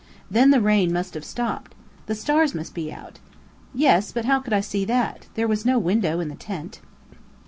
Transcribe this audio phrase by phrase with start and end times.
[0.31, 1.75] Then the rain must have stopped.
[2.07, 3.19] The stars must be out.
[3.71, 5.27] Yes, but how could I see that?
[5.35, 6.79] There was no window in the tent.